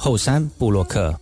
[0.00, 1.12] 后山布洛克。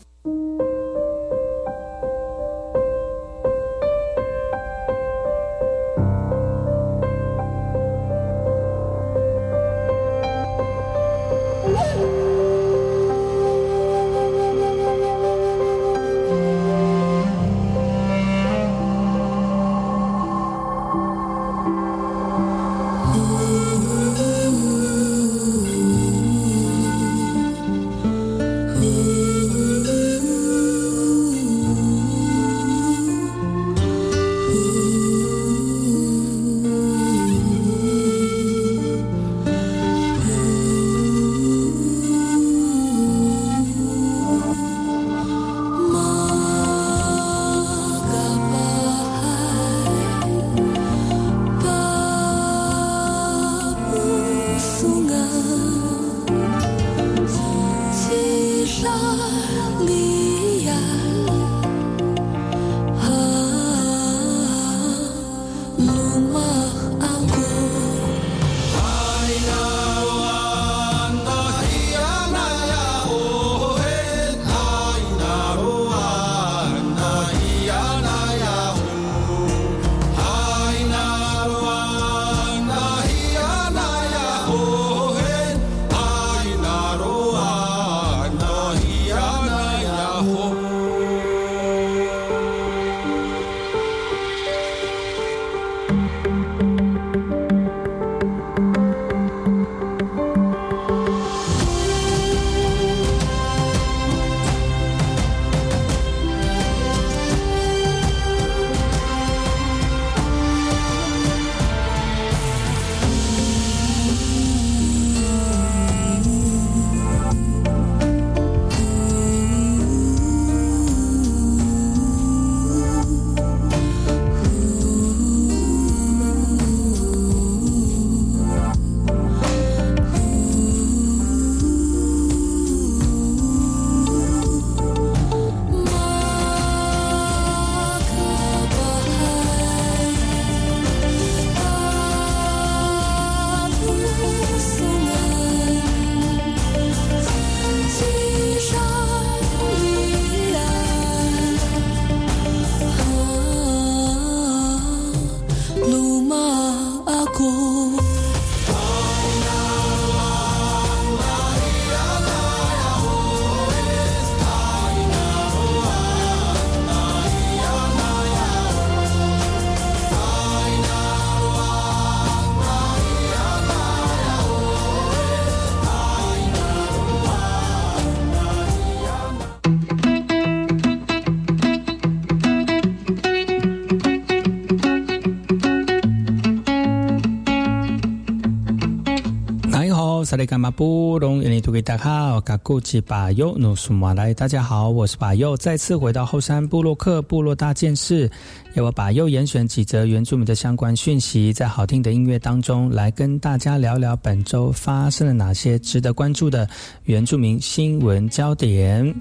[190.26, 198.28] 萨利伽马布隆，印尼土著大好，嘎古吉巴尤努苏马来，大家好，我是巴尤，再次回到后山部落克部落大件事，
[198.74, 206.68] 要我巴尤严选几则原住民的相关讯息，在好听的音乐当中来跟大家聊聊本周发生了哪些值得关注的
[207.04, 209.14] 原住民新闻焦点。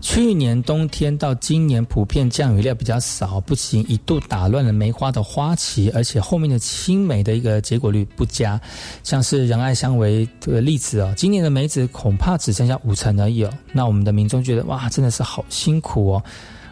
[0.00, 8.60] 去年冬天到今年普遍降雨量比较少，不仅一度打乱了梅花的花期，而且后面的青梅的一个结果率不佳，
[9.02, 13.52] 像是仁爱香为这个例子哦，今年的梅子恐怕只剩下五成而已哦。
[13.72, 16.22] 那我们的民众觉得哇，真的是好辛苦哦。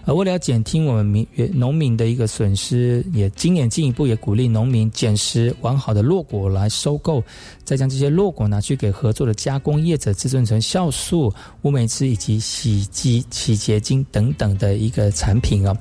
[0.08, 7.22] 而为了减轻我们民农民的一个损失，也今年进一步也鼓励农民捡拾完好的落果来收购，
[7.62, 15.76] 再将这些落果拿去给合作的加工业者制作成酵素、乌梅汁以及洗剂、洗洁精等等的一个产品哦。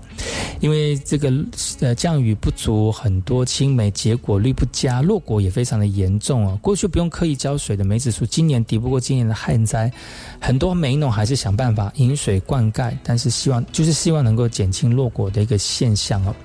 [0.59, 1.31] 因为这个
[1.79, 6.59] 呃降雨不足，很多青梅结果率不佳，落果也非常的严重哦。
[6.61, 9.89] 过去不用刻意浇水的梅子树，今年抵不过今年的旱灾，
[10.39, 14.17] 很多梅农还是想办法引水灌溉，但是希望就是希望。
[14.27, 16.35] 能够减轻落果的一个现象哦，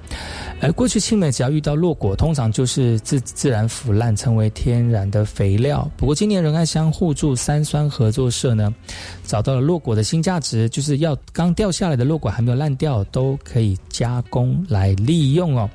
[0.61, 5.91] 而过去青梅只要遇到落果，通常就是自自然腐烂，成为天然的肥料。
[5.97, 8.73] 不过今年仁爱乡互助三酸合作社呢，
[9.25, 15.69] 找到了落果的新价值，就是要刚掉下来的落果还没有烂掉，都可以加工来利用哦。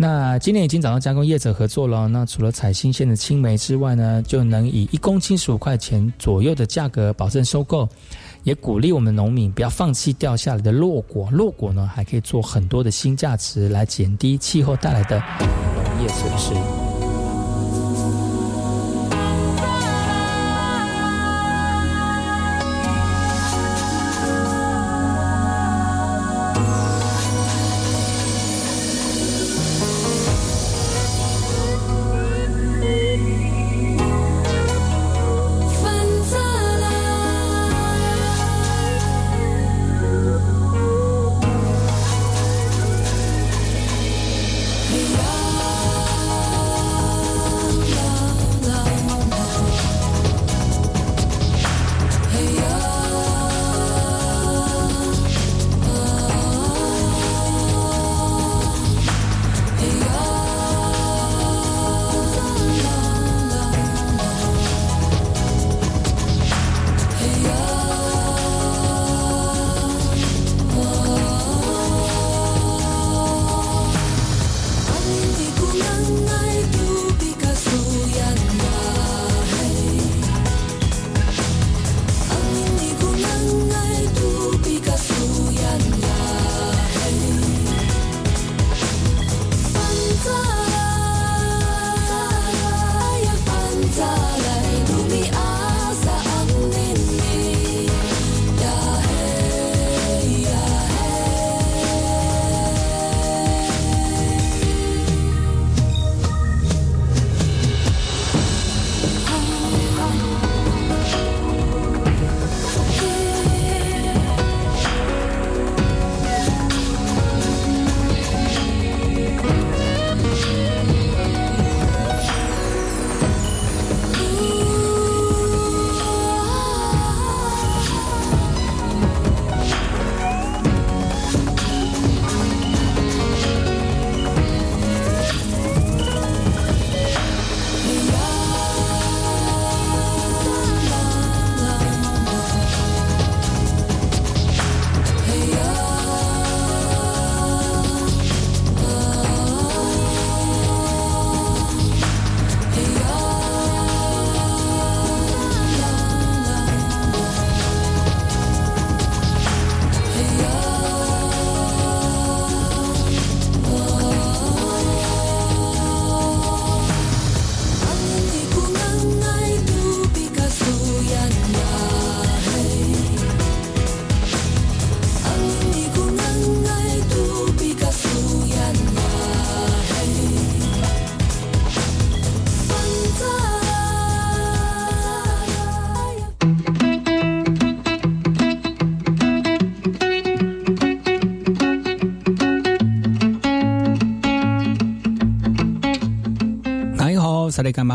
[0.00, 7.88] 那今年已经找到加工业者合作了，那除了采新鲜的青梅之外呢，就能以一公斤十五块钱左右的价格保证收购。
[8.44, 15.20] 也鼓励我们农民不要放弃掉下来的落果，落果呢还可以做很多的新价值，来减低气候带来的
[15.84, 16.97] 农业损失。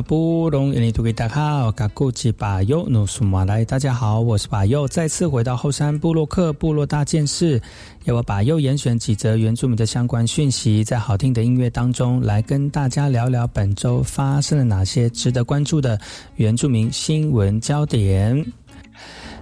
[0.03, 7.62] 布隆，印尼土给大好，嘎古吉巴尤努苏马来，大家好，我是巴尤，再次回到后山部落克部落大件事，
[8.03, 16.00] 要我把右严选几则原住民的相关讯息，在好听的音乐当中来跟大家聊聊本周发生了哪些值得关注的
[16.36, 18.45] 原住民新闻焦点。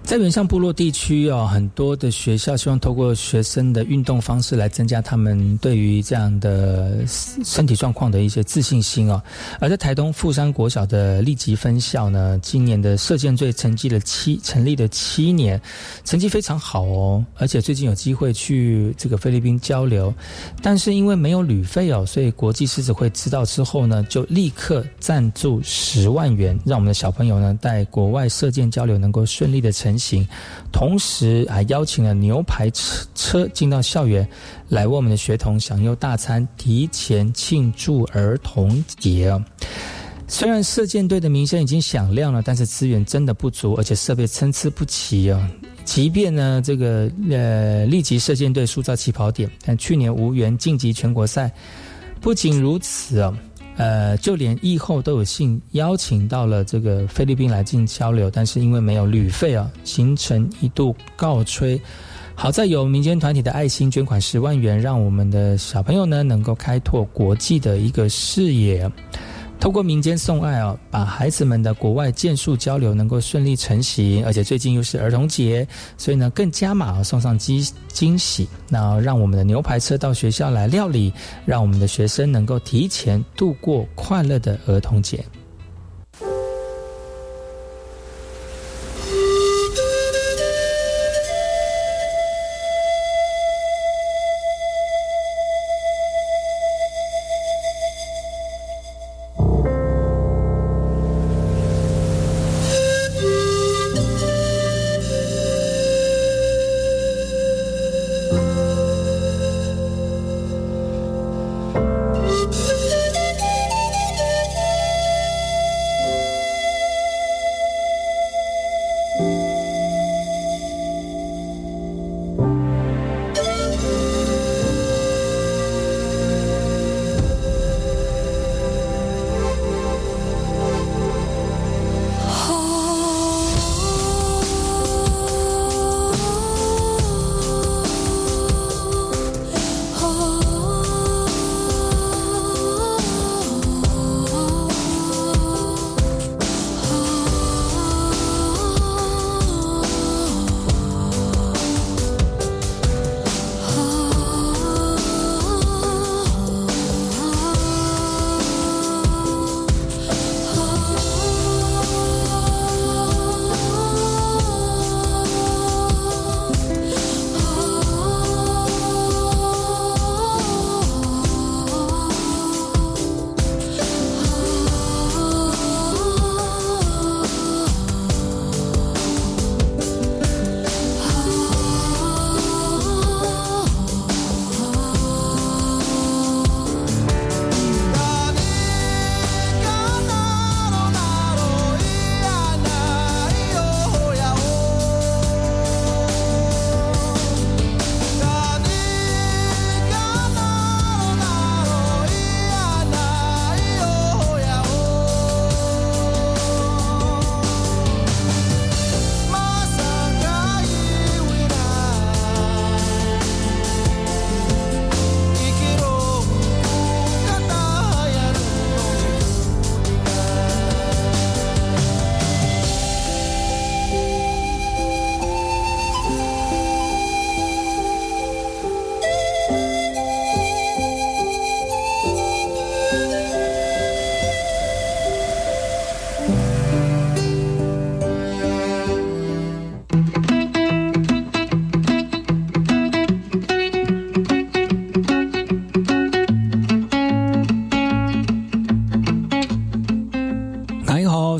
[0.03, 9.23] 在原上部落地区哦，很多的学校希望透过学生的运动方式来增加他们对于这样的身体状况的一些自信心哦。
[9.61, 15.61] 而在台东富山国小的立即分校呢，今年的射箭队成绩了七成立了七年，
[16.03, 17.25] 成绩非常好哦。
[17.37, 20.13] 而且最近有机会去这个菲律宾交流，
[20.61, 29.90] 但是因为没有旅费哦，所以国际狮子会知道之后呢，就立刻赞助十万元，让我们的小朋友呢在国外射箭交流能够顺利的成。
[29.97, 30.27] 行，
[30.71, 34.27] 同时还邀请了牛排车车进到校园，
[34.69, 39.33] 来为我们的学童享用大餐，提前庆祝儿童节
[40.27, 45.51] 虽然射箭队的名声已经响亮了，但是资源真的不足，而且设备参差不齐啊。
[45.83, 51.51] 即便呢，这个呃立即射箭队塑造起跑点，但去年无缘晋级全国赛。
[52.21, 53.37] 不仅如此啊。
[53.77, 61.81] 呃，就连疫后都有幸邀请到了这个菲律宾来进行交流，但是因为没有旅费啊，行程一度告吹。
[62.35, 68.89] 好在有民间团体的爱心捐款十万元，让我们的小朋友呢能够开拓国际的一个视野。
[69.61, 75.65] 透过民间送爱啊，把孩子们的国外建树交流能够顺利成型，而且最近又是儿童节，
[75.99, 81.13] 所以呢更加码送上惊惊喜，那让我们的牛排车到学校来料理，
[81.45, 85.23] 让我们的学生能够提前度过快乐的儿童节。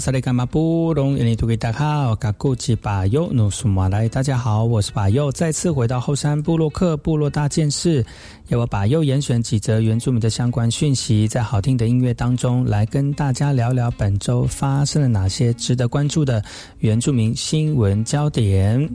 [0.01, 8.03] 萨利干马布隆，印尼土著大好，嘎古吉巴尤努苏马来，大家好，我是巴尤，再次回到后山部落克部落大件事，
[8.47, 16.43] 要我把右严选几则原住民的相关讯息，在好听的音乐当中来跟大家聊聊本周发生了哪些值得关注的
[16.79, 18.89] 原住民新闻焦点。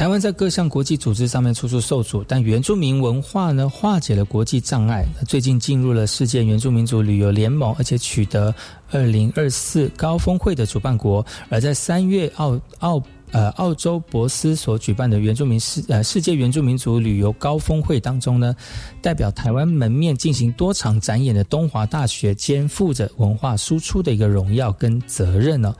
[0.00, 5.06] 台湾在各项国际组织上面处处受阻，但原住民文化呢化解了国际障碍。
[5.28, 8.54] 最近进入了世界原住民族旅游联盟，而且取得
[8.92, 11.22] 二零二四高峰会的主办国。
[11.50, 18.56] 而在三月澳澳呃澳洲博斯所举办的原住民世呃世界原住民族旅游高峰会当中呢，
[19.02, 25.76] 代表台湾门面进行多场展演的东华大学，肩负着文化输出的一个荣耀跟责任呢。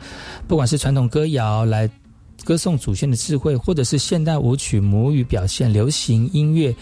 [0.46, 1.88] 不管是传统歌谣来。
[2.44, 6.74] 歌颂祖先的智慧，或者是现代舞曲母语表现、流行音乐，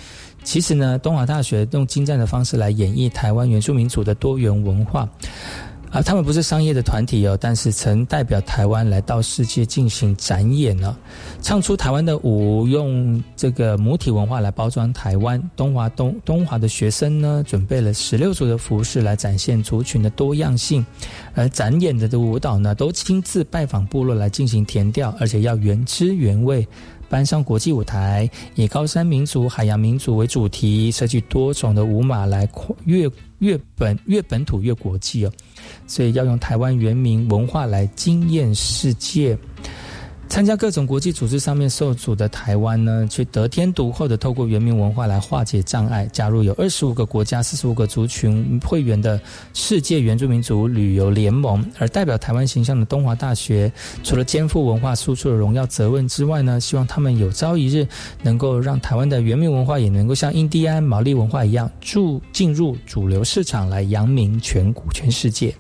[0.45, 5.09] 其实呢，东华大学用精湛的方式来演绎台湾原住民族的多元文化。
[5.91, 10.95] 啊，他们不是商业的团体哦，但是曾代表台湾来到世界进行展演呢，
[11.41, 15.43] 唱出台湾的舞，用这个母体文化来包装台湾。
[15.57, 20.85] 东华东东华的学生呢，准备了十六组的服饰来展现族群的多样性，
[21.35, 26.67] 而展演的的舞蹈呢，都亲自拜访部落来进行填调，而且要原汁原味。
[27.09, 32.49] 搬上国际舞台，以高山民族、海洋民族为主题，设计多种的舞马来
[32.85, 35.33] 越越本越本土越国际哦，
[35.87, 39.37] 所以要用台湾原民文化来惊艳世界。
[40.29, 49.21] 参加各种国际组织上面受阻的台湾呢，却得天独厚的透过原民文化来化解障碍，加入有二十五个国家、四十五个族群会员的
[49.53, 51.65] 世界原住民族旅游联盟。
[51.79, 53.73] 而代表台湾形象的东华大学，
[54.05, 57.85] 除了肩负文化输出的荣耀责任之外呢，希望他们有朝一日
[58.23, 65.53] 能够让台湾的原民文化也能够像印第安、毛利文化一样，注进入主流市场来扬名全国、全世界。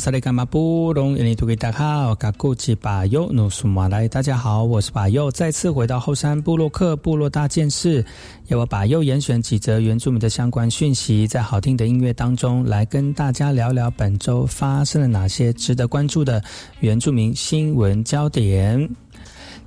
[0.00, 8.02] 萨利干马布隆，印尼土著大好，嘎古吉巴尤努苏马来，大家好，我是巴尤，再次回到后山部落克部落大件事，
[8.46, 16.42] 由我巴尤严选几则原住民的相关讯息，在好听的音乐当中来跟大家聊聊本周发生了哪些值得关注的
[16.78, 18.88] 原住民新闻焦点。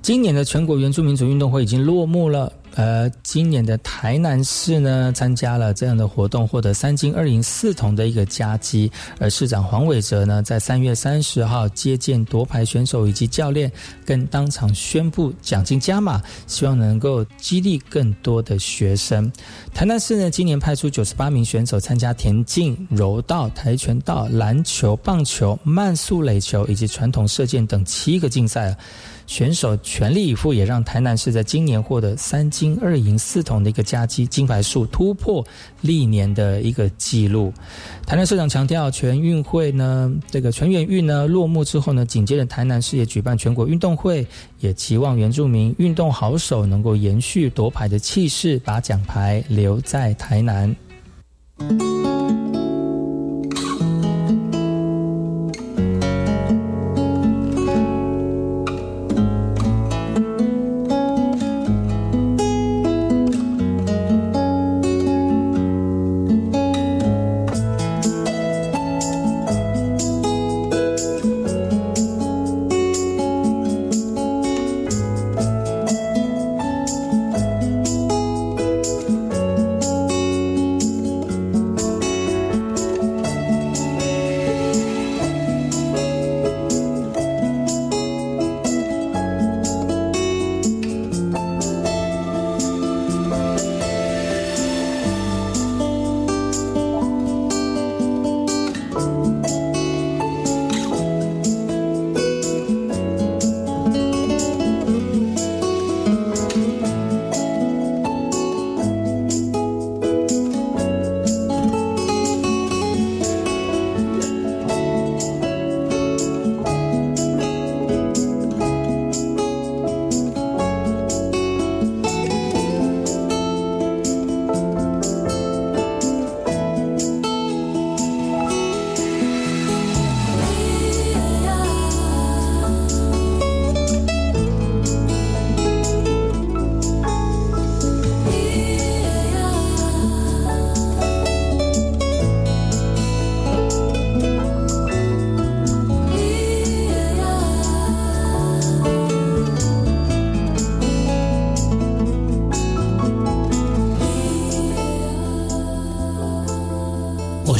[0.02, 2.52] 今年的全国原住民族运动会已经落幕了。
[2.76, 8.90] 而今年的台南市呢，参加了这样的活动，获得三金二银四铜的一个佳绩。
[9.18, 13.70] 而市长黄伟哲呢，在三月三十号接见夺牌选手以及教练，
[14.04, 19.30] 更当场宣布奖金加码，希望能够激励更多的学生。
[19.72, 28.76] 台南市呢，今年派出九十八名选手参加田径、柔道、跆拳道、篮球、棒球、慢速垒球以及传统射箭等七个竞赛。
[29.26, 35.44] 选手全力以赴，也让台南市在今年获得三金二银四铜的一个佳绩，金牌数突破
[35.80, 37.52] 历年的一个纪录。
[38.06, 44.26] 台南市长强调，全运会呢，这个全员运呢落幕之后呢，紧接着台南市也举办全国运动会，
[44.60, 50.74] 也期望原住民运动好手能够延续夺牌的气势，把奖牌留在台南。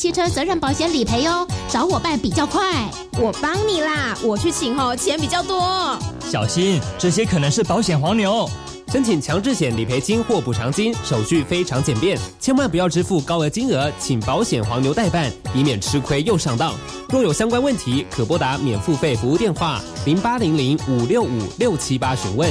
[0.00, 2.90] 汽车责任保险理赔哦，找我办比较快。
[3.18, 5.94] 我帮你啦，我去请哦，钱比较多。
[6.22, 8.48] 小心，这些可能是保险黄牛。
[8.90, 16.72] 申请强制险理赔金或补偿金，手续非常简便，千万不要支付高额金额，请保险黄牛代办，以免吃亏又上当。
[17.10, 22.50] 若有相关问题，可拨打免付费服务电话零八零零五六五六七八询问。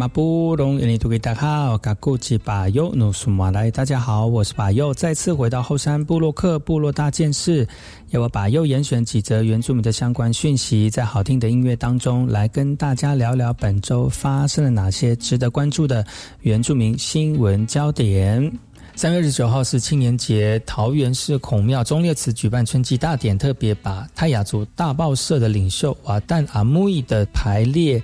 [0.00, 7.68] 马布隆，印尼土给大家好，嘎古吉巴尤努苏马来，大家好，我是巴尤，再次回到后山部落克部落大件事，
[8.08, 16.02] 由我巴尤严选几则原住民的相关讯息，在好听的音乐当中来跟大家聊聊本周发生了哪些值得关注的
[16.40, 18.50] 原住民新闻焦点。
[18.96, 28.02] 三月二十九号是青年节，桃园市孔庙忠烈祠举办春季大典，特别把泰雅族大报社的领袖瓦旦阿木伊的排列。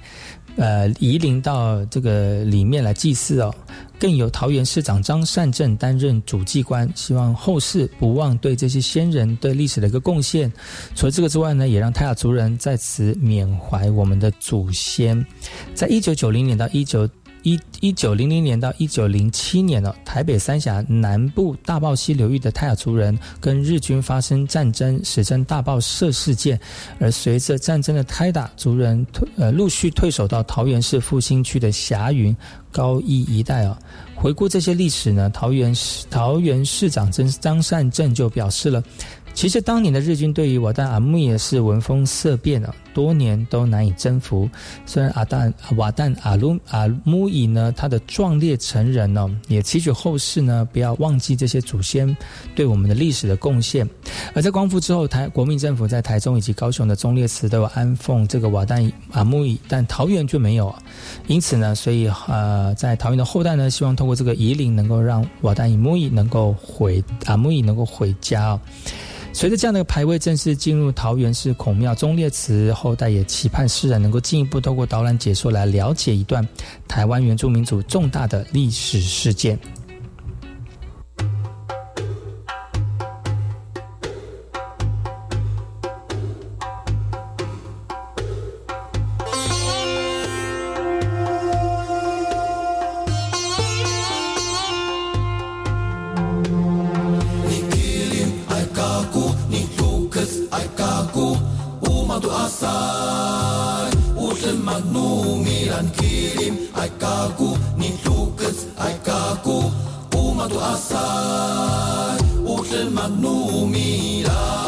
[0.57, 3.55] 呃，移灵到这个里面来祭祀哦，
[3.99, 10.51] 更有桃园市长张善政担任主祭官，希望后世不忘对这些先人对历史的一个贡献。
[10.95, 15.25] 除了这个之外呢，也让泰雅族人在此缅怀我们的祖先。
[15.75, 17.09] 在一九九零年到一九。
[17.47, 26.59] 一一九零零年到一九零七年呢，台北三峡南部大豹溪流域的泰雅族人跟日军发生战争，史称大豹社事件。
[26.99, 32.37] 而随着战争的开打，族人退呃陆续退守到桃园市复兴区的霞云、
[32.73, 33.79] 高一一带啊。
[34.17, 38.83] 回顾这些历史呢，桃园市桃园市长张张善政就表示了。
[39.35, 44.49] 其实当年的日军对于我旦阿木也是闻风色变啊，多年都难以征服。
[44.87, 52.17] 虽然阿旦瓦旦阿鲁阿木伊呢，他的壮烈成人呢，也期许后世呢不要忘记这些祖先
[52.55, 53.87] 对我们的历史的贡献。
[54.35, 60.75] 而在光复之后，台国民政府在台中以及高雄的忠烈祠都有安奉这个瓦旦阿木伊，但桃园就没有。
[61.27, 68.59] 因此呢，所以呃，在桃园的后代呢，希望通过这个夷陵，能够让瓦旦阿木伊能够回阿木伊能够回家。
[69.39, 76.43] 随着这样的排位正式进入桃园市孔庙忠烈祠，后代也期盼世人能够进一步透过导览解说来了解一段
[76.89, 79.59] 台湾原住民族重大的历史事件。
[102.67, 109.73] țar Urlând magnum, Iran Kirim Ai kaku, nitlucăț, ai kaku
[110.25, 113.75] Umatu asar Urlând magnum,
[114.19, 114.66] Iran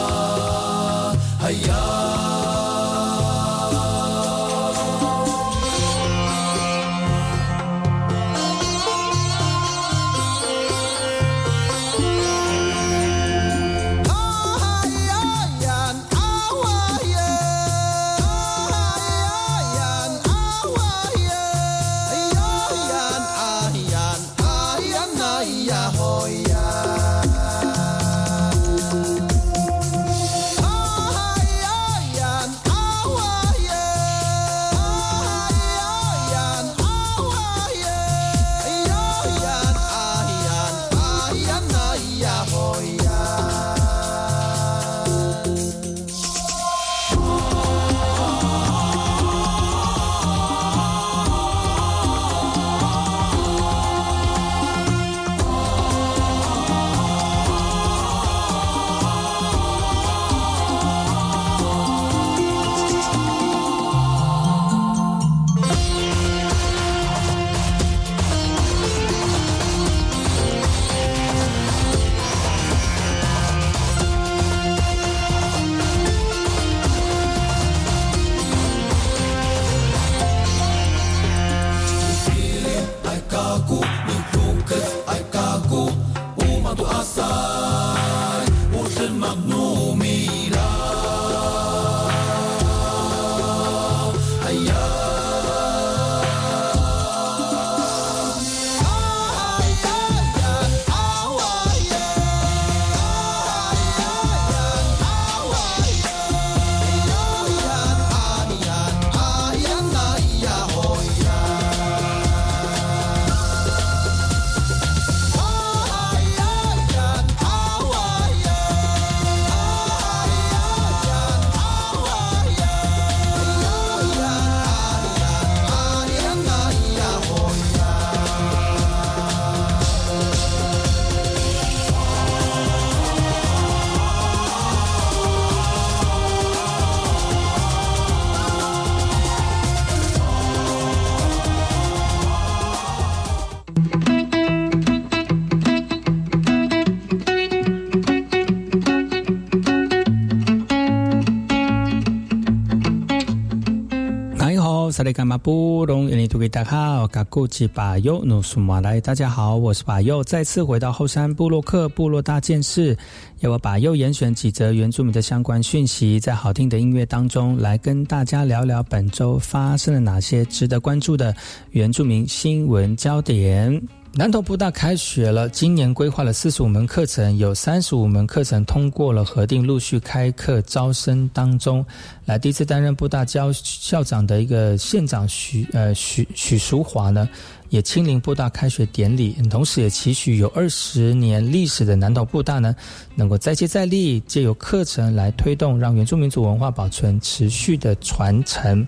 [155.18, 162.96] 干马布隆，印尼土给大好，嘎古吉巴尤努苏马来，大家好，我是巴尤，再次回到后山部落克部落大件事，
[163.40, 171.34] 要我把又严选几则原住民的相关讯息，在好听的音乐当中来跟大家聊聊本周发生了哪些值得关注的
[171.72, 173.82] 原住民新闻焦点。
[174.18, 181.86] 南投布大开学了，今年规划了四十五门课程，有三十五门课程通过了核定，陆续开课招生当中。
[182.24, 187.28] 来，第一次担任布大教校长的一个县长许呃许许淑华呢。
[187.70, 192.74] 也亲临布大开学典礼，同时也期许有二十年历史的南投布大呢，
[193.14, 198.86] 能够再接再厉，借由课程来推动，让原住民族文化保存持续的传承。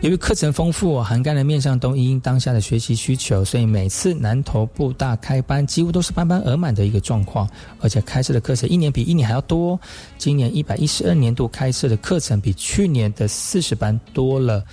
[0.00, 7.48] 由于课程丰富，涵盖了面向都因当下的学习需求，所以每次南投布大开班，几乎都是班班额满的一个状况，
[7.80, 9.78] 而且开设的课程一年比一年还要多。
[10.18, 14.64] 今年一百一十二年度开设的课程比去年的四十班多了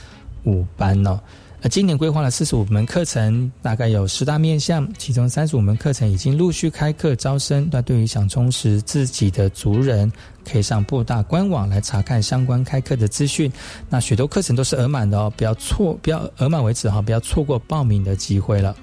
[0.43, 1.19] 五班呢。
[1.63, 7.69] 而今年规划了四十五门课程，大概有十大面向，其中三十五门课程已经陆续开课招生。
[7.71, 10.11] 那对于想充实自己的族人，
[10.43, 13.51] 可以上布大官网来查看相关开课的资讯。
[13.89, 18.75] 那许多课程都是额满的哦，不要错，不要额满为止哈，不要错过报名的机会了。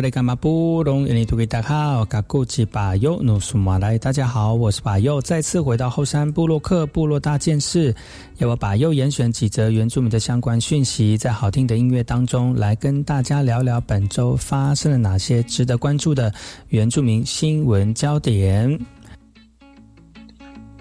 [0.00, 7.94] 萨利伽马布隆印尼图吉达好，嘎古吉巴尤努苏马来，大家好，我是巴尤，再次回到后山部落克部落大件事，
[8.38, 16.32] 要我巴尤严选几则原住民的相关讯息，在好听的音乐当中来跟大家聊聊本周发生了哪些值得关注的
[16.68, 18.80] 原住民新闻焦点。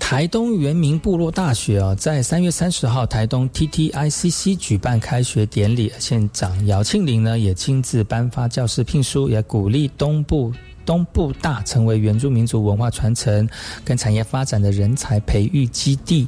[0.10, 10.52] 台东原民部落大学啊，在三月三十号，台东 TTICC 举办开学典礼，县长姚庆林呢也亲自颁发教师聘书，也鼓励东部。
[10.84, 13.48] 东部大成为原住民族文化传承
[13.86, 16.28] 跟产业发展的人才培育基地，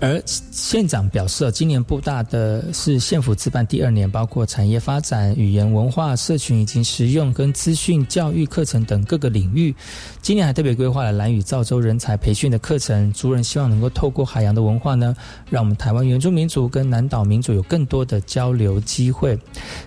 [0.00, 9.72] 而县长表示，今年布大的是县府自办第二年，包括产业发展、语言文化、社群以及实用跟资讯教育课程等各个领域。
[10.20, 15.14] 今年还特别规划了蓝屿造州人才培训的课程，族人希望能够透过海洋的文化呢，
[15.48, 19.38] 让我们台湾原住民族跟南岛民族有更多的交流机会。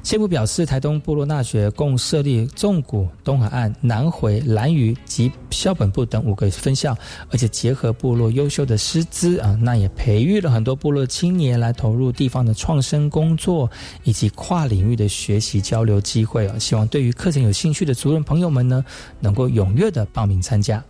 [0.02, 4.14] 县府表示，台东部落大学共设立纵谷、东海岸、南。
[4.14, 6.96] 回、蓝屿及校本部等五个分校，
[7.32, 13.72] 而且结合部落优秀的师资啊，那也培育了很多部落青年来投入地方的创生工作
[14.04, 16.60] 以及跨领域的学习交流机会啊。
[16.60, 18.84] 希望对于课程有兴趣的族人朋友们呢，
[19.22, 20.84] 能够踊跃的报名参加。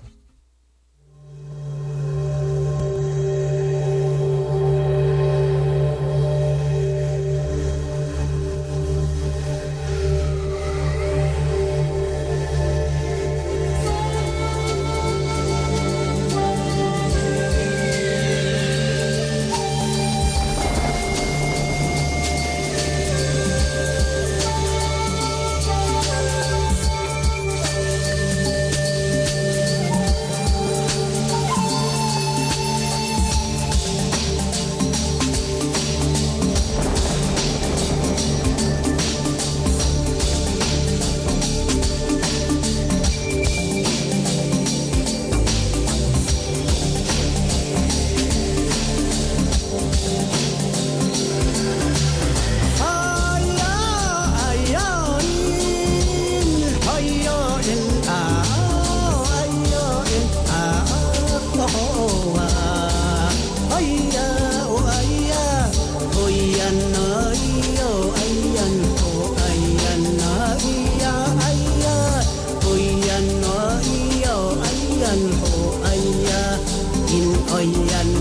[77.73, 78.12] me,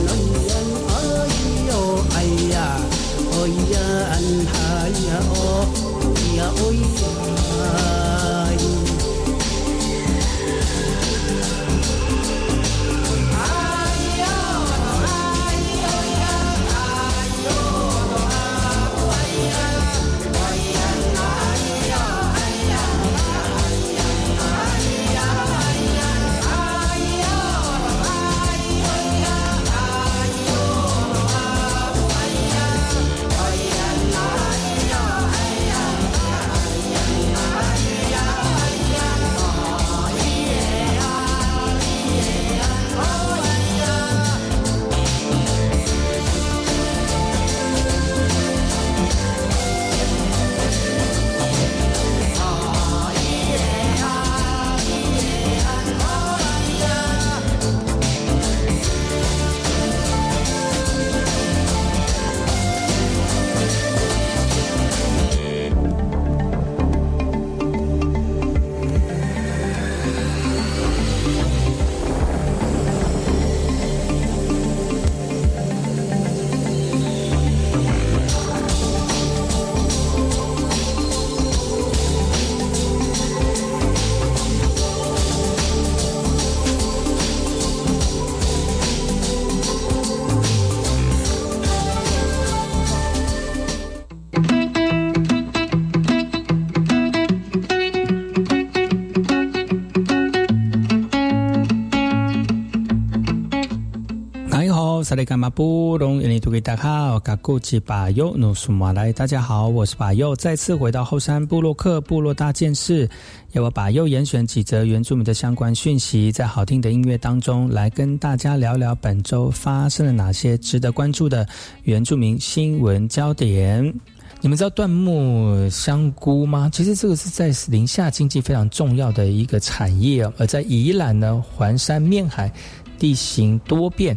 [105.05, 113.09] 萨利伽马布隆印尼图吉达好，嘎古吉巴尤努苏马来，大家好，我是巴尤，再次回到后山部落克部落大件事，
[113.53, 121.47] 要我把又严选几则原住民的相关讯息，在好听的音乐当中来跟大家聊聊本周发生了哪些值得关注的
[121.83, 123.93] 原住民新闻焦点。
[124.41, 126.71] 你们知道椴木香菇吗？
[126.73, 132.53] 其实这个是在宁夏经济非常重要的一个产业，而在宜兰呢，环山面海，
[132.99, 134.17] 地形多变。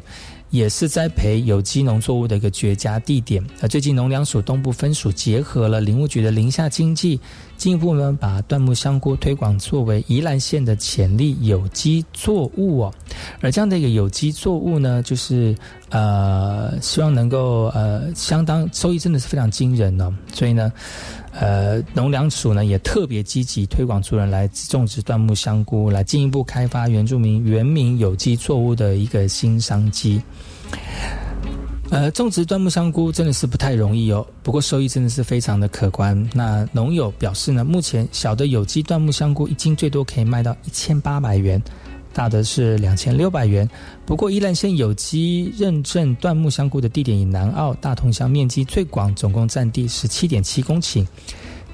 [0.56, 3.44] 也是栽培有机农作物的一个绝佳地点。
[3.70, 7.20] 最近，农粮署东部分署结合了林务局的林下经济，
[7.58, 12.80] 进一步呢，把椴木香菇推广作为宜兰县的潜力有机作物。
[12.80, 12.94] 哦，
[13.42, 15.54] 而这样的一个有机作物呢，就是
[15.90, 20.14] 呃，希望能够呃，相当收益真的是非常惊人哦。
[20.34, 20.72] 所以呢，
[21.34, 30.22] 呃，农粮署呢，也特别积极推广出人来种植椴木香菇，来进一步开发原住民、原名有机作物的一个新商机。
[31.92, 36.30] 呃，种植椴木香菇真的是不太容易哦，不过收益真的是非常的可观。
[36.34, 41.62] 那农友表示呢，目前小的有机椴木香菇一斤最多可以卖到一千八百元，
[42.12, 43.70] 大的是两千六百元。
[44.04, 51.06] 不过，依兰县有机认证椴木香菇的地点以南澳大同乡面积最广，总共占地十七点七公顷，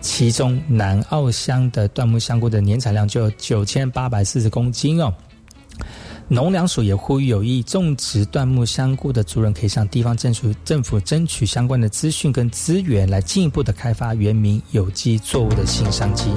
[0.02, 5.12] 其中南澳乡的椴木香菇的年产量就有九千八百四十公斤哦。
[6.34, 16.32] 农粮署也呼吁有意种植椴木香菇的族人可以向地方政府政府争取相关的资讯跟资源来进一步的开发原名有机作物的新商机。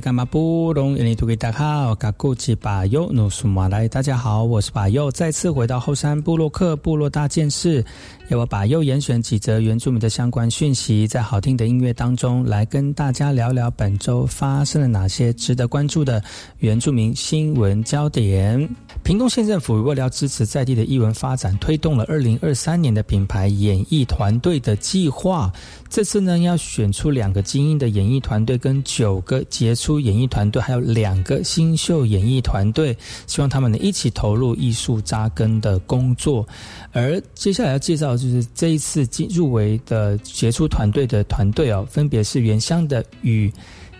[0.00, 0.96] 干吗不聋？
[0.96, 7.84] 印尼土语大家好，嘎古巴哟努苏马来，大家好，我是巴哟，再次回到后山部落克部落大件事。
[8.28, 16.22] 要我把又严选几则原住民的相关讯息，在好听的音乐当中来跟大家聊聊本周发生了哪些值得关注的
[16.58, 18.68] 原住民新闻焦点。
[19.02, 25.50] 屏东县政府为了支持在地的艺文发展，推动了二零二三年的品牌演艺团队的计划。
[25.88, 32.94] 这次呢，要选出两个精英的演艺团队，跟九个杰出演艺团队，还有两个新秀演艺团队，
[33.26, 36.46] 希望他们能一起投入艺术扎根的工作。
[36.92, 38.17] 而接下来要介绍。
[38.18, 43.50] 就是这一次进入围的杰出团队的团队哦分别是原乡的与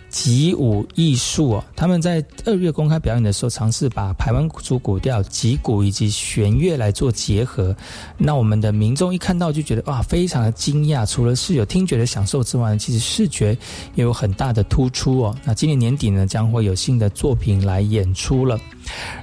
[0.08, 7.76] 吉舞艺术哦，他们在二月公开表演的时候，尝试把排湾族古调吉鼓以及弦乐来做结合。
[8.16, 11.06] 那我们的民众一看到就觉得哇，非常的惊讶。
[11.06, 13.56] 除了是有听觉的享受之外，其实视觉
[13.96, 15.36] 也有很大的突出哦。
[15.44, 18.58] 那今年年底呢，将会有新的作品来演出了。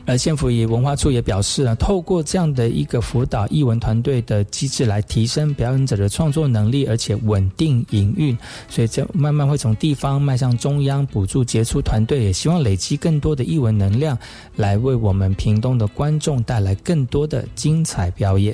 [0.05, 8.37] 而县府与文化处也表示呢，透过这样的一个辅导艺文团队的机制来提升表演者的创作能力，而且稳定营运，
[8.69, 10.74] 所以这慢慢会从地方迈向中。
[10.75, 14.17] 中央补助杰出团队也希望累积更多的译文能量，
[14.57, 18.53] 来为我们屏东的观众带来更多的精彩表演。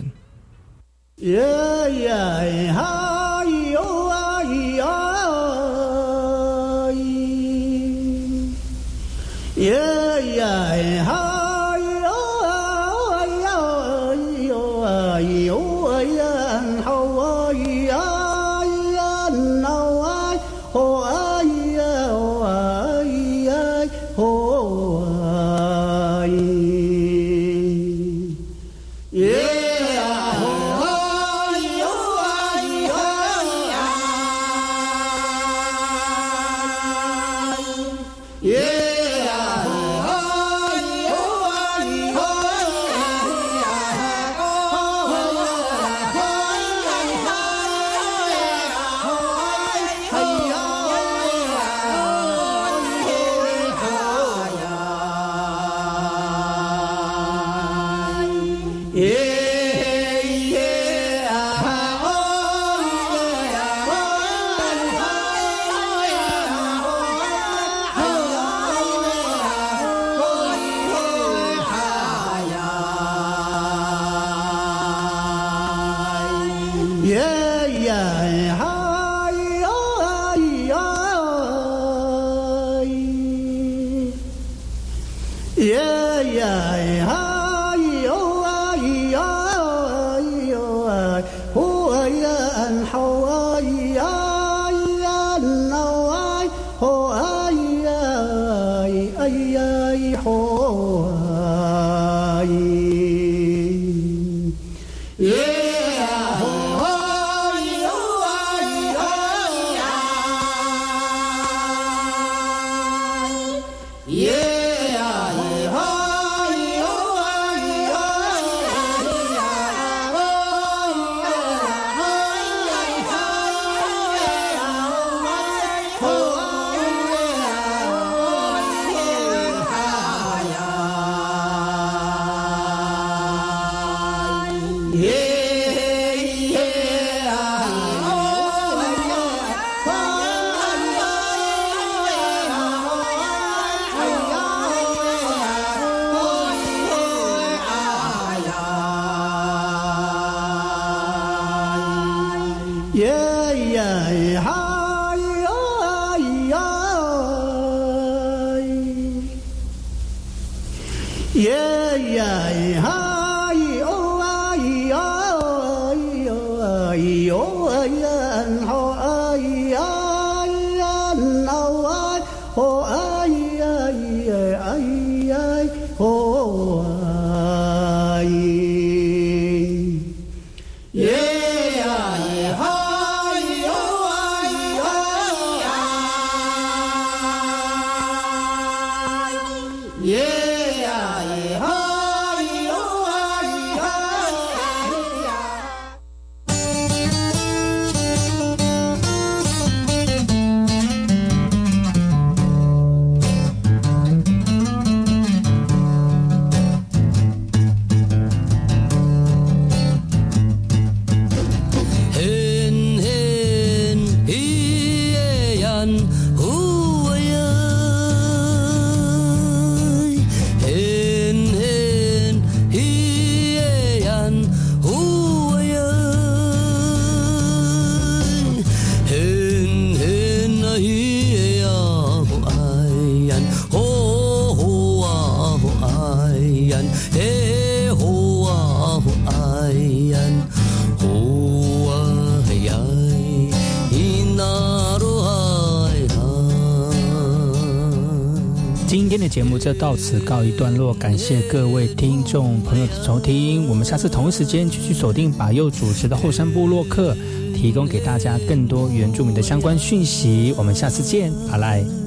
[249.62, 257.16] 就到此告一段落，感谢各位听众朋友的收听，我们下次同一时间继续锁定把右主持的后山部落客，
[257.55, 262.00] 提供给大家更多原住民的相关讯息，我们下次见，阿赖。